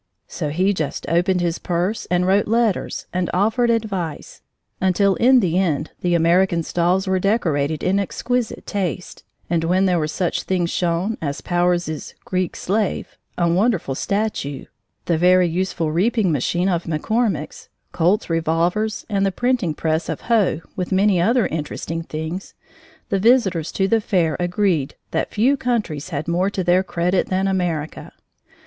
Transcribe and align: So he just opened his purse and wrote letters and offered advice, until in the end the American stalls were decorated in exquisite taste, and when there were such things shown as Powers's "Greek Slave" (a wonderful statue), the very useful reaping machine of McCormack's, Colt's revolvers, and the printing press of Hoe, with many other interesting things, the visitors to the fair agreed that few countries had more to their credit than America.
So 0.27 0.49
he 0.49 0.73
just 0.73 1.07
opened 1.09 1.41
his 1.41 1.59
purse 1.59 2.07
and 2.09 2.25
wrote 2.25 2.47
letters 2.47 3.05
and 3.13 3.29
offered 3.35 3.69
advice, 3.69 4.41
until 4.81 5.13
in 5.13 5.41
the 5.41 5.59
end 5.59 5.91
the 6.01 6.15
American 6.15 6.63
stalls 6.63 7.05
were 7.05 7.19
decorated 7.19 7.83
in 7.83 7.99
exquisite 7.99 8.65
taste, 8.65 9.23
and 9.47 9.63
when 9.63 9.85
there 9.85 9.99
were 9.99 10.07
such 10.07 10.41
things 10.41 10.71
shown 10.71 11.19
as 11.21 11.41
Powers's 11.41 12.15
"Greek 12.25 12.55
Slave" 12.55 13.15
(a 13.37 13.47
wonderful 13.47 13.93
statue), 13.93 14.65
the 15.05 15.19
very 15.19 15.47
useful 15.47 15.91
reaping 15.91 16.31
machine 16.31 16.67
of 16.67 16.85
McCormack's, 16.85 17.69
Colt's 17.91 18.27
revolvers, 18.27 19.05
and 19.07 19.23
the 19.23 19.31
printing 19.31 19.75
press 19.75 20.09
of 20.09 20.21
Hoe, 20.21 20.61
with 20.75 20.91
many 20.91 21.21
other 21.21 21.45
interesting 21.45 22.01
things, 22.01 22.55
the 23.09 23.19
visitors 23.19 23.71
to 23.73 23.87
the 23.87 24.01
fair 24.01 24.35
agreed 24.39 24.95
that 25.11 25.29
few 25.31 25.55
countries 25.55 26.09
had 26.09 26.27
more 26.27 26.49
to 26.49 26.63
their 26.63 26.81
credit 26.81 27.27
than 27.27 27.47
America. 27.47 28.13